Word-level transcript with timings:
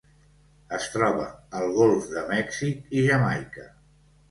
Es 0.77 0.87
troba 0.93 1.27
al 1.59 1.69
Golf 1.77 2.09
de 2.15 2.25
Mèxic 2.33 2.99
i 3.03 3.07
Jamaica. 3.13 3.71